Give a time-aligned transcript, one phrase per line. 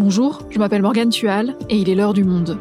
[0.00, 2.56] Bonjour, je m'appelle Morgane Tual et il est l'heure du monde.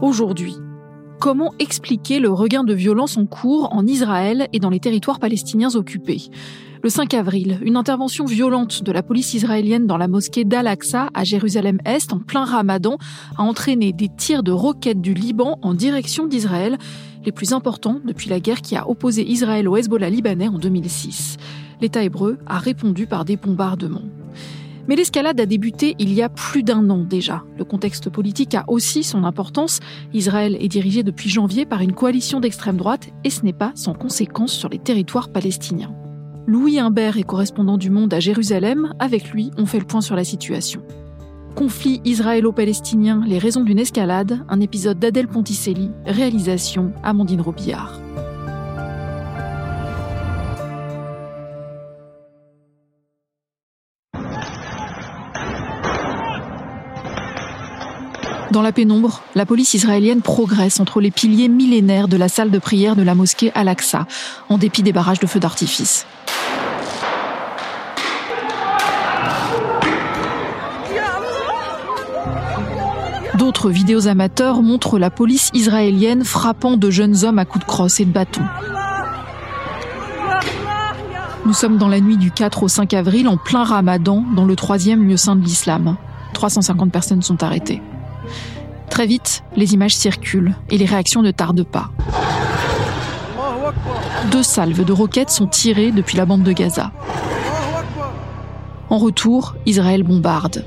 [0.00, 0.54] Aujourd'hui,
[1.18, 5.74] comment expliquer le regain de violence en cours en Israël et dans les territoires palestiniens
[5.74, 6.30] occupés?
[6.82, 11.22] Le 5 avril, une intervention violente de la police israélienne dans la mosquée d'Al-Aqsa à
[11.22, 12.98] Jérusalem-Est en plein ramadan
[13.38, 16.78] a entraîné des tirs de roquettes du Liban en direction d'Israël,
[17.24, 21.36] les plus importants depuis la guerre qui a opposé Israël au Hezbollah libanais en 2006.
[21.80, 24.08] L'État hébreu a répondu par des bombardements.
[24.88, 27.44] Mais l'escalade a débuté il y a plus d'un an déjà.
[27.56, 29.78] Le contexte politique a aussi son importance.
[30.12, 33.94] Israël est dirigé depuis janvier par une coalition d'extrême droite et ce n'est pas sans
[33.94, 35.94] conséquence sur les territoires palestiniens.
[36.46, 38.94] Louis Imbert est correspondant du Monde à Jérusalem.
[38.98, 40.82] Avec lui, on fait le point sur la situation.
[41.54, 48.00] Conflit israélo-palestinien, les raisons d'une escalade, un épisode d'Adèle Ponticelli, réalisation Amandine Robillard.
[58.50, 62.58] Dans la pénombre, la police israélienne progresse entre les piliers millénaires de la salle de
[62.58, 64.06] prière de la mosquée Al-Aqsa,
[64.48, 66.04] en dépit des barrages de feux d'artifice.
[73.42, 77.98] D'autres vidéos amateurs montrent la police israélienne frappant de jeunes hommes à coups de crosse
[77.98, 78.42] et de bâton.
[81.44, 84.54] Nous sommes dans la nuit du 4 au 5 avril en plein ramadan dans le
[84.54, 85.96] troisième lieu saint de l'islam.
[86.34, 87.82] 350 personnes sont arrêtées.
[88.90, 91.90] Très vite, les images circulent et les réactions ne tardent pas.
[94.30, 96.92] Deux salves de roquettes sont tirées depuis la bande de Gaza.
[98.88, 100.64] En retour, Israël bombarde.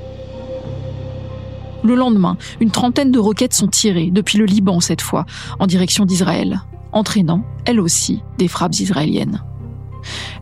[1.86, 5.24] Le lendemain, une trentaine de roquettes sont tirées, depuis le Liban cette fois,
[5.60, 9.44] en direction d'Israël, entraînant, elles aussi, des frappes israéliennes.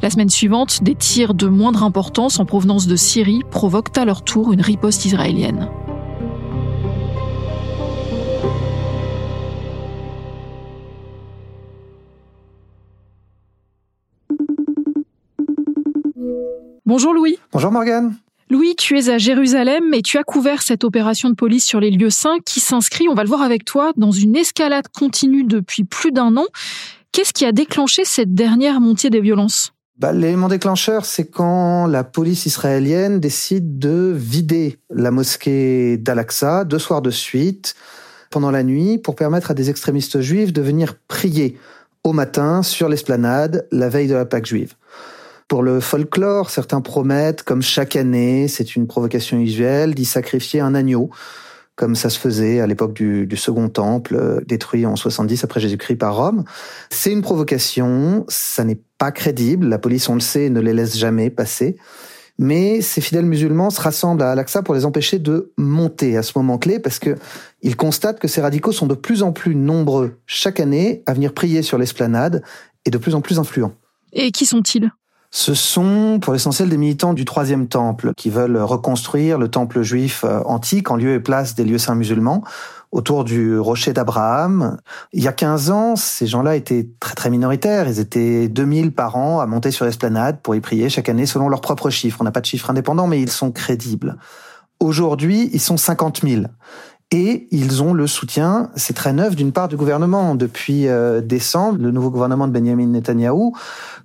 [0.00, 4.24] La semaine suivante, des tirs de moindre importance en provenance de Syrie provoquent à leur
[4.24, 5.68] tour une riposte israélienne.
[16.86, 17.36] Bonjour Louis.
[17.52, 18.14] Bonjour Morgane.
[18.50, 21.90] Louis, tu es à Jérusalem et tu as couvert cette opération de police sur les
[21.90, 25.84] lieux saints qui s'inscrit, on va le voir avec toi, dans une escalade continue depuis
[25.84, 26.44] plus d'un an.
[27.12, 29.72] Qu'est-ce qui a déclenché cette dernière montée des violences?
[29.98, 36.78] Bah, L'élément déclencheur, c'est quand la police israélienne décide de vider la mosquée d'Al-Aqsa deux
[36.78, 37.74] soirs de suite
[38.30, 41.56] pendant la nuit pour permettre à des extrémistes juifs de venir prier
[42.02, 44.74] au matin sur l'esplanade la veille de la Pâque juive.
[45.48, 50.74] Pour le folklore, certains promettent, comme chaque année, c'est une provocation usuelle, d'y sacrifier un
[50.74, 51.10] agneau,
[51.76, 55.96] comme ça se faisait à l'époque du, Second Temple, euh, détruit en 70 après Jésus-Christ
[55.96, 56.44] par Rome.
[56.90, 60.96] C'est une provocation, ça n'est pas crédible, la police, on le sait, ne les laisse
[60.96, 61.76] jamais passer.
[62.38, 66.32] Mais ces fidèles musulmans se rassemblent à Al-Aqsa pour les empêcher de monter à ce
[66.36, 67.14] moment clé parce que
[67.62, 71.32] ils constatent que ces radicaux sont de plus en plus nombreux chaque année à venir
[71.32, 72.42] prier sur l'esplanade
[72.84, 73.74] et de plus en plus influents.
[74.12, 74.90] Et qui sont-ils?
[75.36, 80.22] Ce sont pour l'essentiel des militants du troisième temple qui veulent reconstruire le temple juif
[80.22, 82.44] euh, antique en lieu et place des lieux saints musulmans
[82.92, 84.76] autour du rocher d'Abraham.
[85.12, 87.88] Il y a 15 ans, ces gens-là étaient très très minoritaires.
[87.88, 91.48] Ils étaient 2000 par an à monter sur l'esplanade pour y prier chaque année selon
[91.48, 92.18] leurs propres chiffres.
[92.20, 94.16] On n'a pas de chiffres indépendants, mais ils sont crédibles.
[94.78, 96.44] Aujourd'hui, ils sont 50 000.
[97.10, 100.34] Et ils ont le soutien, c'est très neuf, d'une part du gouvernement.
[100.34, 103.54] Depuis euh, décembre, le nouveau gouvernement de Benjamin Netanyahou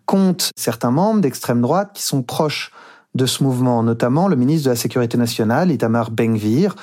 [0.09, 2.71] compte certains membres d'extrême droite qui sont proches
[3.13, 6.75] de ce mouvement, notamment le ministre de la Sécurité nationale, Itamar Ben-Gvir,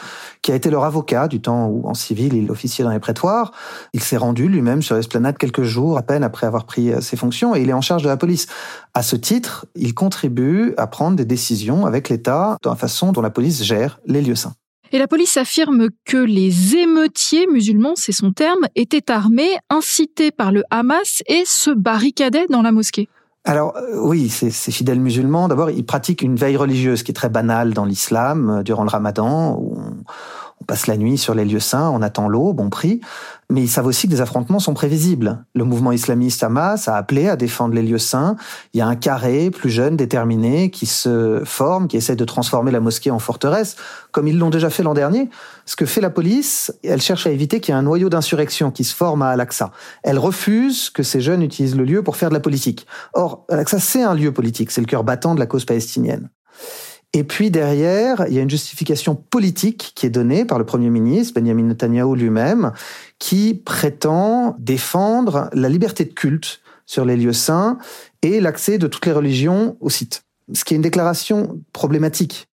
[0.42, 3.50] qui a été leur avocat du temps où, en civil, il officiait dans les prétoires.
[3.92, 7.16] Il s'est rendu lui-même sur l'esplanade quelques jours à peine après avoir pris euh, ses
[7.16, 8.46] fonctions et il est en charge de la police.
[8.94, 13.22] À ce titre, il contribue à prendre des décisions avec l'État dans la façon dont
[13.22, 14.54] la police gère les lieux saints.
[14.92, 20.52] Et la police affirme que les émeutiers musulmans, c'est son terme, étaient armés, incités par
[20.52, 23.08] le Hamas et se barricadaient dans la mosquée.
[23.46, 27.28] Alors euh, oui, ces, fidèles musulmans, d'abord, ils pratiquent une veille religieuse qui est très
[27.28, 29.62] banale dans l'islam euh, durant le ramadan,
[30.66, 33.00] passe la nuit sur les lieux saints, on attend l'aube, on prie,
[33.50, 35.44] mais ils savent aussi que des affrontements sont prévisibles.
[35.54, 38.36] Le mouvement islamiste Hamas a appelé à défendre les lieux saints.
[38.74, 42.72] Il y a un carré plus jeune, déterminé, qui se forme, qui essaie de transformer
[42.72, 43.76] la mosquée en forteresse,
[44.10, 45.30] comme ils l'ont déjà fait l'an dernier.
[45.66, 48.70] Ce que fait la police, elle cherche à éviter qu'il y ait un noyau d'insurrection
[48.70, 49.70] qui se forme à Al-Aqsa.
[50.02, 52.86] Elle refuse que ces jeunes utilisent le lieu pour faire de la politique.
[53.14, 56.30] Or, Al-Aqsa, c'est un lieu politique, c'est le cœur battant de la cause palestinienne.
[57.12, 60.90] Et puis derrière, il y a une justification politique qui est donnée par le Premier
[60.90, 62.72] ministre, Benjamin Netanyahu lui-même,
[63.18, 67.78] qui prétend défendre la liberté de culte sur les lieux saints
[68.22, 70.24] et l'accès de toutes les religions au site.
[70.52, 72.48] Ce qui est une déclaration problématique.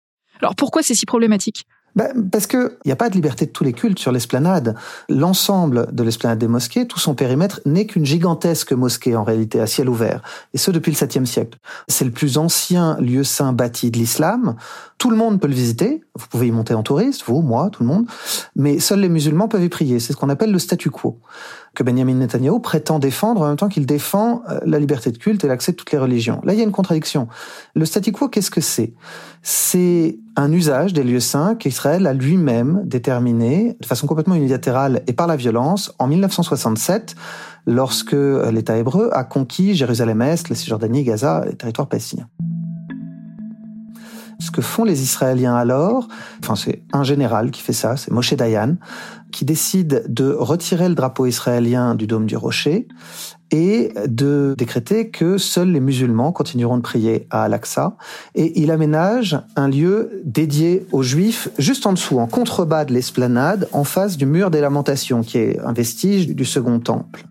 [0.40, 1.66] Alors pourquoi c'est si problématique?
[1.96, 4.74] Ben, parce qu'il n'y a pas de liberté de tous les cultes sur l'esplanade.
[5.08, 9.66] L'ensemble de l'esplanade des mosquées, tout son périmètre, n'est qu'une gigantesque mosquée en réalité à
[9.66, 10.22] ciel ouvert,
[10.54, 11.58] et ce depuis le 7e siècle.
[11.88, 14.56] C'est le plus ancien lieu saint bâti de l'islam.
[14.98, 17.82] Tout le monde peut le visiter, vous pouvez y monter en touriste, vous, moi, tout
[17.82, 18.06] le monde,
[18.56, 20.00] mais seuls les musulmans peuvent y prier.
[20.00, 21.18] C'est ce qu'on appelle le statu quo
[21.74, 25.44] que Benjamin Netanyahu prétend défendre en même temps qu'il défend euh, la liberté de culte
[25.44, 26.40] et l'accès de toutes les religions.
[26.42, 27.28] Là, il y a une contradiction.
[27.76, 28.94] Le statu quo, qu'est-ce que c'est?
[29.42, 35.12] C'est un usage des lieux saints qu'Israël a lui-même déterminé de façon complètement unilatérale et
[35.12, 37.16] par la violence en 1967
[37.66, 42.28] lorsque l'État hébreu a conquis Jérusalem-Est, la Cisjordanie, Gaza, les territoires palestiniens.
[44.40, 46.08] Ce que font les Israéliens alors,
[46.42, 48.76] enfin c'est un général qui fait ça, c'est Moshe Dayan,
[49.32, 52.86] qui décide de retirer le drapeau israélien du dôme du rocher
[53.50, 57.96] et de décréter que seuls les musulmans continueront de prier à Al-Aqsa.
[58.34, 63.68] Et il aménage un lieu dédié aux juifs juste en dessous, en contrebas de l'esplanade,
[63.72, 67.24] en face du mur des lamentations, qui est un vestige du second temple.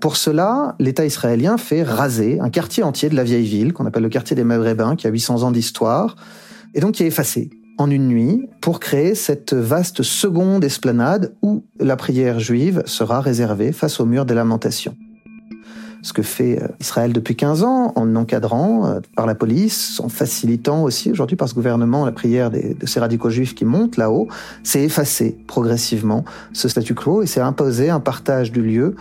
[0.00, 4.02] Pour cela, l'État israélien fait raser un quartier entier de la vieille ville, qu'on appelle
[4.02, 6.16] le quartier des Maghrébins, qui a 800 ans d'histoire,
[6.74, 11.64] et donc qui est effacé en une nuit pour créer cette vaste seconde esplanade où
[11.78, 14.96] la prière juive sera réservée face au mur des lamentations.
[16.02, 20.08] Ce que fait euh, Israël depuis 15 ans en encadrant euh, par la police, en
[20.08, 24.28] facilitant aussi aujourd'hui par ce gouvernement la prière de ces radicaux juifs qui montent là-haut,
[24.62, 28.94] c'est effacer progressivement ce statu quo et c'est imposer un partage du lieu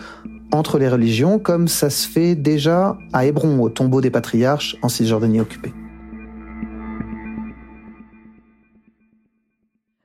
[0.52, 4.90] entre les religions comme ça se fait déjà à Hébron, au tombeau des patriarches en
[4.90, 5.74] Cisjordanie occupée.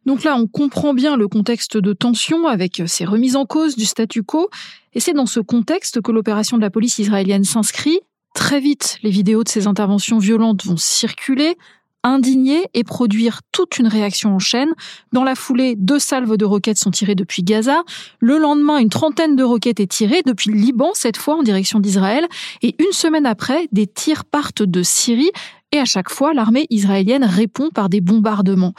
[0.07, 3.85] Donc là, on comprend bien le contexte de tension avec ces remises en cause du
[3.85, 4.49] statu quo,
[4.93, 8.01] et c'est dans ce contexte que l'opération de la police israélienne s'inscrit.
[8.35, 11.57] Très vite, les vidéos de ces interventions violentes vont circuler,
[12.03, 14.73] indigner et produire toute une réaction en chaîne.
[15.13, 17.83] Dans la foulée, deux salves de roquettes sont tirées depuis Gaza.
[18.21, 21.81] Le lendemain, une trentaine de roquettes est tirée depuis le Liban, cette fois en direction
[21.81, 22.27] d'Israël.
[22.63, 25.31] Et une semaine après, des tirs partent de Syrie.
[25.73, 28.75] Et à chaque fois, l'armée israélienne répond par des bombardements.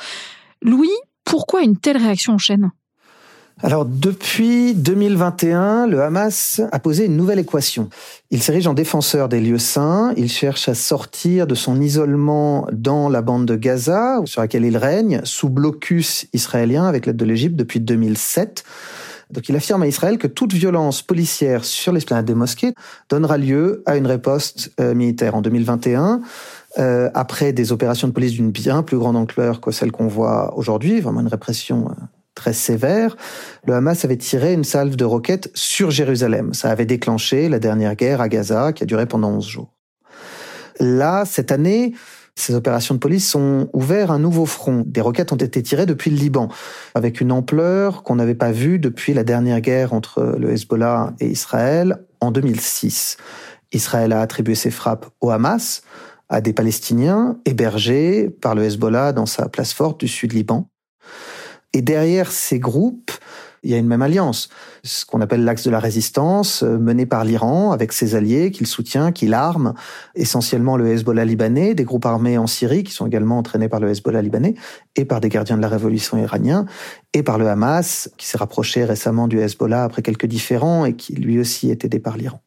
[0.61, 0.89] Louis,
[1.23, 2.71] pourquoi une telle réaction en chaîne?
[3.63, 7.89] Alors depuis 2021, le Hamas a posé une nouvelle équation.
[8.31, 13.07] Il s'érige en défenseur des lieux saints, il cherche à sortir de son isolement dans
[13.07, 17.55] la bande de Gaza, sur laquelle il règne, sous blocus israélien avec l'aide de l'Égypte
[17.55, 18.63] depuis 2007.
[19.29, 22.73] Donc il affirme à Israël que toute violence policière sur l'esplanade des mosquées
[23.09, 25.35] donnera lieu à une riposte euh, militaire.
[25.35, 26.21] En 2021,
[26.79, 30.57] euh, après des opérations de police d'une bien plus grande ampleur que celle qu'on voit
[30.57, 32.03] aujourd'hui, vraiment une répression euh,
[32.41, 33.15] très sévère,
[33.67, 36.55] le Hamas avait tiré une salve de roquettes sur Jérusalem.
[36.55, 39.73] Ça avait déclenché la dernière guerre à Gaza qui a duré pendant 11 jours.
[40.79, 41.93] Là, cette année,
[42.33, 44.83] ces opérations de police ont ouvert un nouveau front.
[44.87, 46.49] Des roquettes ont été tirées depuis le Liban,
[46.95, 51.27] avec une ampleur qu'on n'avait pas vue depuis la dernière guerre entre le Hezbollah et
[51.27, 53.17] Israël en 2006.
[53.71, 55.83] Israël a attribué ses frappes au Hamas,
[56.27, 60.70] à des Palestiniens hébergés par le Hezbollah dans sa place forte du sud Liban.
[61.73, 63.11] Et derrière ces groupes,
[63.63, 64.49] il y a une même alliance,
[64.83, 68.65] ce qu'on appelle l'axe de la résistance, euh, mené par l'Iran avec ses alliés qu'il
[68.65, 69.75] soutient, qu'il arme,
[70.15, 73.89] essentiellement le Hezbollah libanais, des groupes armés en Syrie qui sont également entraînés par le
[73.89, 74.55] Hezbollah libanais
[74.95, 76.65] et par des gardiens de la révolution iranien
[77.13, 81.13] et par le Hamas qui s'est rapproché récemment du Hezbollah après quelques différends et qui
[81.13, 82.41] lui aussi est aidé par l'Iran.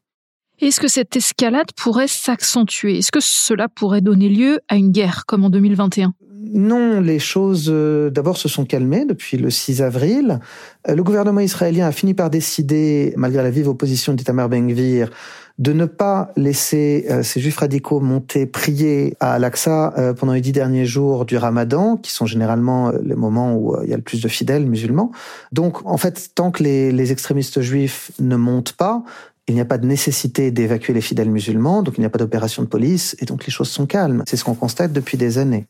[0.61, 2.99] Est-ce que cette escalade pourrait s'accentuer?
[2.99, 6.15] Est-ce que cela pourrait donner lieu à une guerre comme en 2021
[6.53, 10.41] non, les choses euh, d'abord se sont calmées depuis le 6 avril.
[10.89, 15.11] Euh, le gouvernement israélien a fini par décider, malgré la vive opposition d'Itamar Ben-Gvir,
[15.59, 20.53] de ne pas laisser euh, ces juifs radicaux monter prier à Al-Aqsa pendant les dix
[20.53, 24.21] derniers jours du Ramadan, qui sont généralement les moments où il y a le plus
[24.21, 25.13] de fidèles musulmans.
[25.53, 29.05] Donc, en fait, tant que les, les extrémistes juifs ne montent pas,
[29.47, 32.19] il n'y a pas de nécessité d'évacuer les fidèles musulmans, donc il n'y a pas
[32.19, 34.23] d'opération de police, et donc les choses sont calmes.
[34.27, 35.67] C'est ce qu'on constate depuis des années.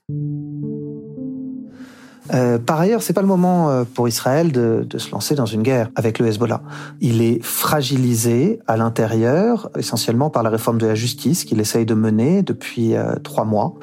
[2.32, 5.46] Euh, par ailleurs, c'est pas le moment euh, pour Israël de, de, se lancer dans
[5.46, 6.62] une guerre avec le Hezbollah.
[7.00, 11.94] Il est fragilisé à l'intérieur, essentiellement par la réforme de la justice qu'il essaye de
[11.94, 13.74] mener depuis euh, trois mois,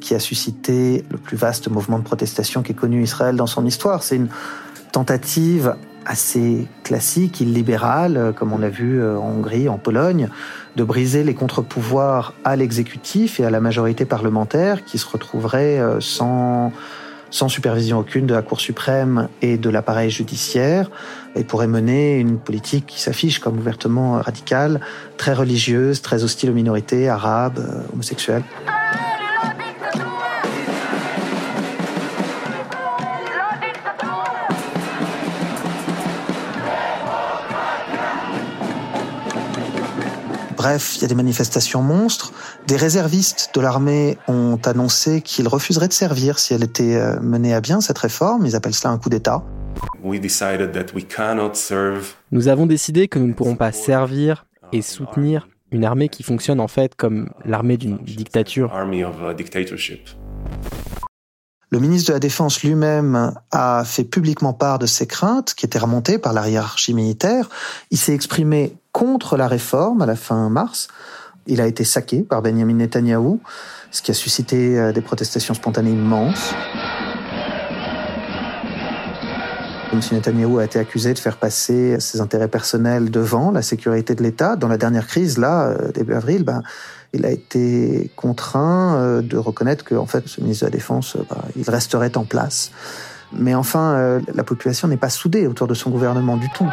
[0.00, 4.02] qui a suscité le plus vaste mouvement de protestation qu'ait connu Israël dans son histoire.
[4.02, 4.28] C'est une
[4.92, 10.30] tentative assez classique, illibéral, comme on l'a vu en Hongrie, en Pologne,
[10.76, 16.72] de briser les contre-pouvoirs à l'exécutif et à la majorité parlementaire qui se retrouverait sans
[17.30, 20.90] sans supervision aucune de la Cour suprême et de l'appareil judiciaire,
[21.34, 24.80] et pourrait mener une politique qui s'affiche comme ouvertement radicale,
[25.16, 28.44] très religieuse, très hostile aux minorités arabes, euh, homosexuelles.
[40.58, 42.32] Bref, il y a des manifestations monstres.
[42.68, 47.54] Des réservistes de l'armée ont annoncé qu'ils refuseraient de servir si elle était euh, menée
[47.54, 48.44] à bien, cette réforme.
[48.44, 49.42] Ils appellent cela un coup d'État.
[52.30, 54.44] Nous avons décidé que nous ne pourrons pas servir
[54.74, 58.70] et soutenir une armée qui fonctionne en fait comme l'armée d'une dictature.
[61.70, 65.78] Le ministre de la Défense lui-même a fait publiquement part de ses craintes qui étaient
[65.78, 67.48] remontées par la hiérarchie militaire.
[67.90, 70.88] Il s'est exprimé contre la réforme à la fin mars.
[71.50, 73.40] Il a été saqué par Benjamin Netanyahou,
[73.90, 76.52] ce qui a suscité euh, des protestations spontanées immenses.
[79.90, 80.00] M.
[80.12, 84.56] Netanyahou a été accusé de faire passer ses intérêts personnels devant la sécurité de l'État.
[84.56, 86.62] Dans la dernière crise, là, euh, début avril, ben,
[87.14, 91.16] il a été contraint euh, de reconnaître que, en fait, ce ministre de la Défense,
[91.30, 92.72] bah, il resterait en place.
[93.32, 96.66] Mais enfin, la population n'est pas soudée autour de son gouvernement du tout.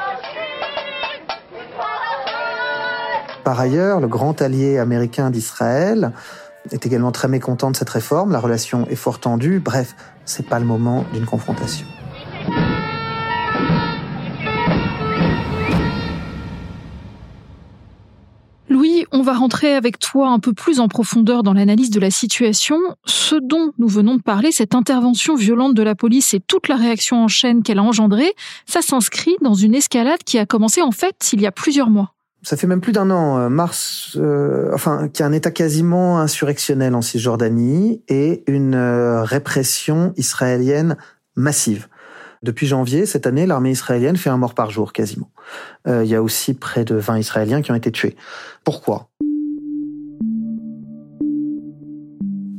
[3.45, 6.11] Par ailleurs, le grand allié américain d'Israël
[6.71, 8.31] est également très mécontent de cette réforme.
[8.31, 9.59] La relation est fort tendue.
[9.59, 11.85] Bref, c'est pas le moment d'une confrontation.
[19.11, 22.77] on va rentrer avec toi un peu plus en profondeur dans l'analyse de la situation.
[23.05, 26.75] Ce dont nous venons de parler, cette intervention violente de la police et toute la
[26.75, 28.33] réaction en chaîne qu'elle a engendrée,
[28.65, 32.14] ça s'inscrit dans une escalade qui a commencé en fait il y a plusieurs mois.
[32.45, 35.49] Ça fait même plus d'un an, euh, mars, euh, enfin, qu'il y a un état
[35.49, 40.95] quasiment insurrectionnel en Cisjordanie et une euh, répression israélienne
[41.35, 41.87] massive.
[42.43, 45.31] Depuis janvier, cette année, l'armée israélienne fait un mort par jour quasiment.
[45.87, 48.15] Euh, il y a aussi près de 20 Israéliens qui ont été tués.
[48.63, 49.09] Pourquoi?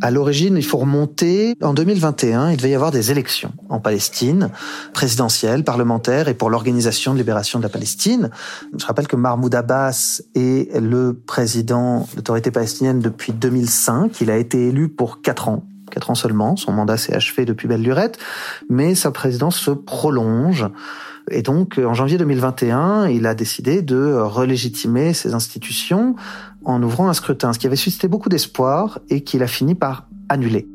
[0.07, 1.57] À l'origine, il faut remonter.
[1.61, 4.51] En 2021, il devait y avoir des élections en Palestine,
[4.93, 8.31] présidentielles, parlementaires et pour l'Organisation de libération de la Palestine.
[8.79, 14.21] Je rappelle que Mahmoud Abbas est le président de l'autorité palestinienne depuis 2005.
[14.21, 16.57] Il a été élu pour quatre ans quatre ans seulement.
[16.57, 18.19] Son mandat s'est achevé depuis belle lurette,
[18.69, 20.67] mais sa présidence se prolonge.
[21.31, 26.15] Et donc, en janvier 2021, il a décidé de relégitimer ses institutions
[26.65, 30.09] en ouvrant un scrutin, ce qui avait suscité beaucoup d'espoir et qu'il a fini par
[30.29, 30.69] annuler.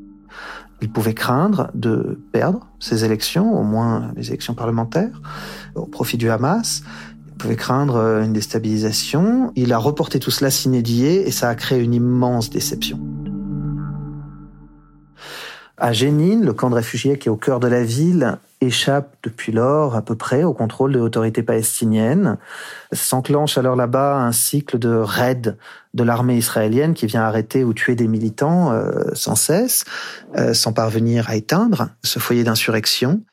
[0.82, 5.22] Il pouvait craindre de perdre ces élections, au moins les élections parlementaires,
[5.76, 6.84] au profit du Hamas.
[7.28, 9.52] Il pouvait craindre une déstabilisation.
[9.56, 13.00] Il a reporté tout cela s'inédier et ça a créé une immense déception.
[15.82, 19.52] À Jénine, le camp de réfugiés qui est au cœur de la ville échappe depuis
[19.52, 22.38] lors à peu près au contrôle de l'autorité palestinienne.
[22.92, 25.56] S'enclenche alors là-bas un cycle de raids
[25.96, 29.84] de l'armée israélienne qui vient arrêter ou tuer des militants euh, sans cesse,
[30.38, 33.24] euh, sans parvenir à éteindre ce foyer d'insurrection.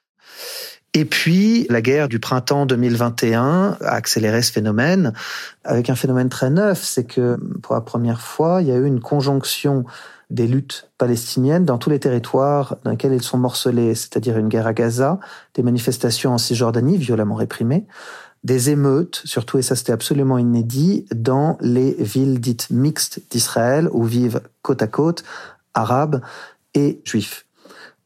[0.94, 5.12] Et puis, la guerre du printemps 2021 a accéléré ce phénomène
[5.64, 8.86] avec un phénomène très neuf, c'est que pour la première fois, il y a eu
[8.86, 9.84] une conjonction
[10.30, 14.66] des luttes palestiniennes dans tous les territoires dans lesquels ils sont morcelés, c'est-à-dire une guerre
[14.66, 15.18] à Gaza,
[15.54, 17.86] des manifestations en Cisjordanie violemment réprimées,
[18.44, 24.04] des émeutes, surtout, et ça c'était absolument inédit, dans les villes dites mixtes d'Israël, où
[24.04, 25.24] vivent côte à côte
[25.74, 26.20] arabes
[26.74, 27.46] et juifs.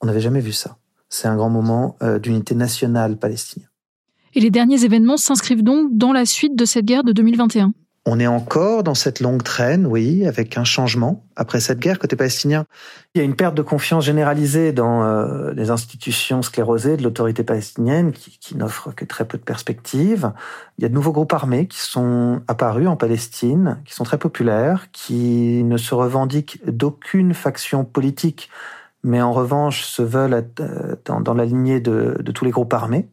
[0.00, 0.78] On n'avait jamais vu ça.
[1.08, 3.68] C'est un grand moment euh, d'unité nationale palestinienne.
[4.34, 7.74] Et les derniers événements s'inscrivent donc dans la suite de cette guerre de 2021
[8.04, 12.16] on est encore dans cette longue traîne, oui, avec un changement après cette guerre côté
[12.16, 12.64] palestinien.
[13.14, 17.44] Il y a une perte de confiance généralisée dans euh, les institutions sclérosées de l'autorité
[17.44, 20.32] palestinienne qui, n'offrent que très peu de perspectives.
[20.78, 24.18] Il y a de nouveaux groupes armés qui sont apparus en Palestine, qui sont très
[24.18, 28.50] populaires, qui ne se revendiquent d'aucune faction politique,
[29.04, 33.08] mais en revanche se veulent euh, dans, la lignée de tous les groupes armés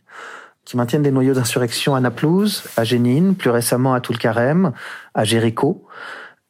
[0.69, 4.71] qui maintiennent des noyaux d'insurrection à Naplouse, à Jénine, plus récemment à Toulkarem,
[5.15, 5.88] à Jéricho,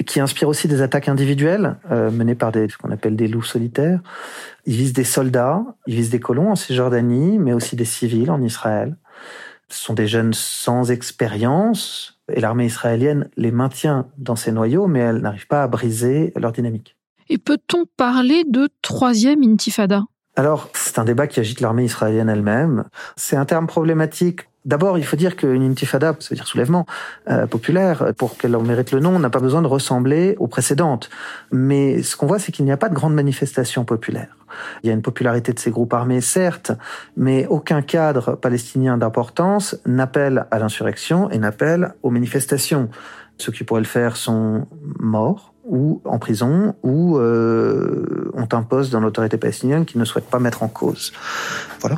[0.06, 3.44] qui inspirent aussi des attaques individuelles euh, menées par des, ce qu'on appelle des loups
[3.44, 4.02] solitaires.
[4.66, 8.42] Ils visent des soldats, ils visent des colons en Cisjordanie, mais aussi des civils en
[8.42, 8.98] Israël.
[9.70, 15.00] Ce sont des jeunes sans expérience, et l'armée israélienne les maintient dans ces noyaux, mais
[15.00, 16.98] elle n'arrive pas à briser leur dynamique.
[17.30, 20.04] Et peut-on parler de troisième intifada?
[20.40, 22.86] Alors, c'est un débat qui agite l'armée israélienne elle-même.
[23.18, 26.86] C'est un terme problématique D'abord, il faut dire qu'une intifada, ça veut dire soulèvement
[27.30, 31.10] euh, populaire, pour qu'elle en mérite le nom, n'a pas besoin de ressembler aux précédentes.
[31.52, 34.38] Mais ce qu'on voit, c'est qu'il n'y a pas de grande manifestation populaire.
[34.84, 36.72] Il y a une popularité de ces groupes armés, certes,
[37.18, 42.90] mais aucun cadre palestinien d'importance n'appelle à l'insurrection et n'appelle aux manifestations.
[43.38, 44.68] Ceux qui pourraient le faire sont
[45.00, 50.30] morts ou en prison ou euh, ont un poste dans l'autorité palestinienne qu'ils ne souhaitent
[50.30, 51.14] pas mettre en cause.
[51.80, 51.98] Voilà.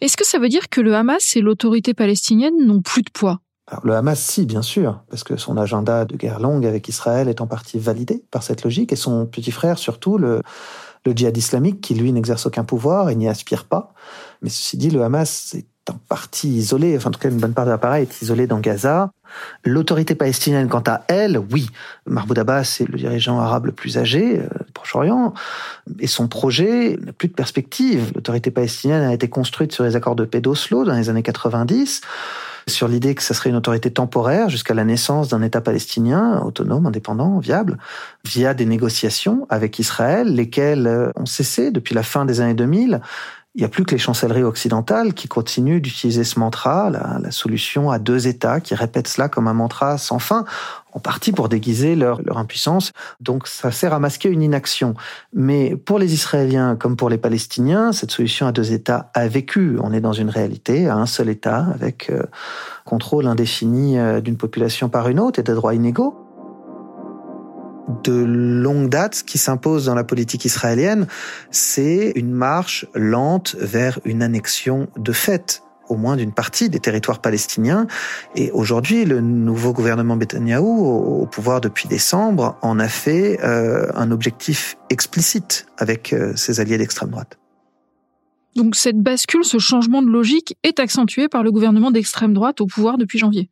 [0.00, 3.40] Est-ce que ça veut dire que le Hamas et l'autorité palestinienne n'ont plus de poids?
[3.66, 7.28] Alors, le Hamas, si, bien sûr, parce que son agenda de guerre longue avec Israël
[7.28, 10.42] est en partie validé par cette logique, et son petit frère, surtout, le,
[11.06, 13.94] le djihad islamique, qui lui n'exerce aucun pouvoir et n'y aspire pas.
[14.42, 17.52] Mais ceci dit, le Hamas est en partie isolé, enfin en tout cas une bonne
[17.52, 19.10] part de l'appareil est isolée dans Gaza.
[19.64, 21.68] L'autorité palestinienne, quant à elle, oui,
[22.06, 25.34] Mahmoud Abbas est le dirigeant arabe le plus âgé euh, Proche-Orient,
[25.98, 28.12] et son projet n'a plus de perspective.
[28.14, 32.02] L'autorité palestinienne a été construite sur les accords de paix d'Oslo dans les années 90
[32.66, 36.86] sur l'idée que ce serait une autorité temporaire jusqu'à la naissance d'un État palestinien autonome,
[36.86, 37.78] indépendant, viable,
[38.24, 43.00] via des négociations avec Israël, lesquelles euh, ont cessé depuis la fin des années 2000
[43.54, 47.88] il n'y a plus que les chancelleries occidentales qui continuent d'utiliser ce mantra, la, solution
[47.88, 50.44] à deux États, qui répètent cela comme un mantra sans fin,
[50.92, 52.92] en partie pour déguiser leur, leur impuissance.
[53.20, 54.94] Donc ça sert à masquer une inaction.
[55.32, 59.78] Mais pour les Israéliens comme pour les Palestiniens, cette solution à deux États a vécu.
[59.80, 62.24] On est dans une réalité à un seul État, avec euh,
[62.84, 66.23] contrôle indéfini euh, d'une population par une autre et des droits inégaux
[68.02, 71.06] de longue date, ce qui s'impose dans la politique israélienne,
[71.50, 77.20] c'est une marche lente vers une annexion de fait au moins d'une partie des territoires
[77.20, 77.86] palestiniens.
[78.34, 84.10] Et aujourd'hui, le nouveau gouvernement Netanyahou, au pouvoir depuis décembre, en a fait euh, un
[84.10, 87.38] objectif explicite avec euh, ses alliés d'extrême droite.
[88.56, 92.66] Donc cette bascule, ce changement de logique est accentué par le gouvernement d'extrême droite au
[92.66, 93.50] pouvoir depuis janvier.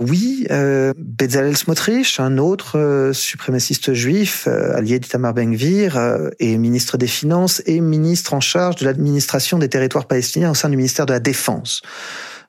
[0.00, 6.56] Oui, euh, Bezalel Smotrich, un autre euh, suprémaciste juif, euh, allié d'Itamar Ben-Gvir, euh, et
[6.58, 10.76] ministre des Finances et ministre en charge de l'administration des territoires palestiniens au sein du
[10.76, 11.82] ministère de la Défense.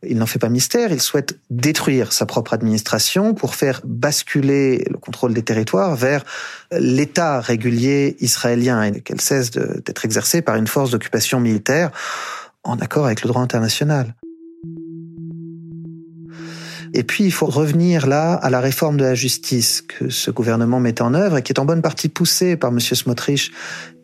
[0.06, 4.97] Il n'en fait pas mystère, il souhaite détruire sa propre administration pour faire basculer le
[4.97, 6.25] contrôle des territoires vers
[6.71, 11.91] l'État régulier israélien et qu'elle cesse d'être exercée par une force d'occupation militaire
[12.63, 14.13] en accord avec le droit international.
[16.93, 20.79] Et puis, il faut revenir là à la réforme de la justice que ce gouvernement
[20.79, 22.79] met en œuvre et qui est en bonne partie poussée par M.
[22.79, 23.51] Smotrich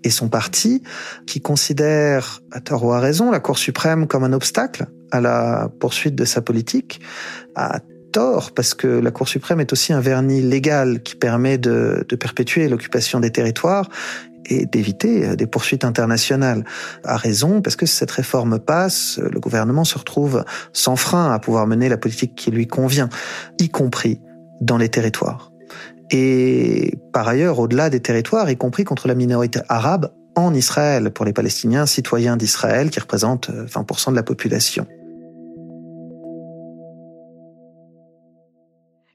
[0.03, 0.81] et son parti,
[1.27, 5.69] qui considère, à tort ou à raison, la Cour suprême comme un obstacle à la
[5.79, 7.01] poursuite de sa politique,
[7.55, 7.79] à
[8.11, 12.15] tort parce que la Cour suprême est aussi un vernis légal qui permet de, de
[12.15, 13.89] perpétuer l'occupation des territoires
[14.49, 16.65] et d'éviter euh, des poursuites internationales.
[17.03, 21.39] À raison, parce que si cette réforme passe, le gouvernement se retrouve sans frein à
[21.39, 23.09] pouvoir mener la politique qui lui convient,
[23.59, 24.19] y compris
[24.61, 25.51] dans les territoires.
[26.11, 31.25] Et par ailleurs, au-delà des territoires, y compris contre la minorité arabe en Israël, pour
[31.25, 34.87] les Palestiniens citoyens d'Israël qui représentent 20% euh, de la population.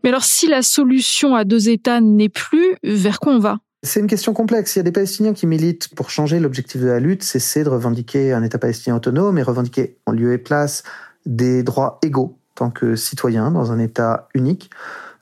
[0.03, 3.59] Mais alors si la solution à deux États n'est plus, vers quoi on va?
[3.85, 4.75] C'est une question complexe.
[4.75, 7.69] Il y a des Palestiniens qui militent pour changer l'objectif de la lutte, c'est de
[7.69, 10.83] revendiquer un État palestinien autonome et revendiquer en lieu et place
[11.27, 14.71] des droits égaux tant que citoyens dans un État unique.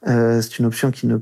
[0.07, 1.19] Euh, c'est une option qui ne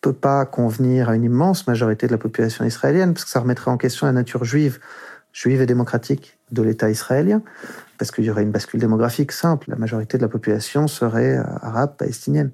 [0.00, 3.70] peut pas convenir à une immense majorité de la population israélienne parce que ça remettrait
[3.70, 4.78] en question la nature juive,
[5.32, 7.42] juive et démocratique de l'État israélien
[7.98, 9.70] parce qu'il y aurait une bascule démographique simple.
[9.70, 12.50] La majorité de la population serait euh, arabe, palestinienne.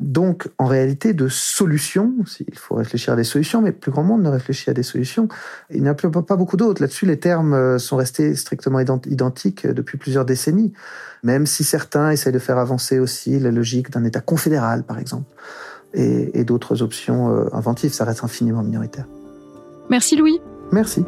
[0.00, 2.14] Donc, en réalité, de solutions,
[2.48, 5.28] il faut réfléchir à des solutions, mais plus grand monde ne réfléchit à des solutions.
[5.68, 6.80] Il n'y a pas beaucoup d'autres.
[6.80, 10.72] Là-dessus, les termes euh, sont restés strictement identiques euh, depuis plusieurs décennies,
[11.22, 15.30] même si certains essayent de faire avancer aussi la logique d'un État confédéral, par exemple,
[15.92, 17.92] et, et d'autres options euh, inventives.
[17.92, 19.04] Ça reste infiniment minoritaire.
[19.90, 20.40] Merci Louis.
[20.72, 21.04] Merci.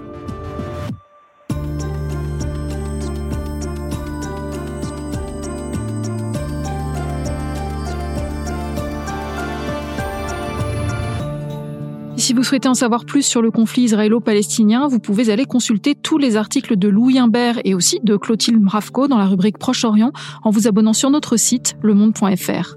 [12.22, 16.18] Si vous souhaitez en savoir plus sur le conflit israélo-palestinien, vous pouvez aller consulter tous
[16.18, 20.12] les articles de Louis Imbert et aussi de Clotilde Mravko dans la rubrique Proche-Orient
[20.44, 22.76] en vous abonnant sur notre site lemonde.fr.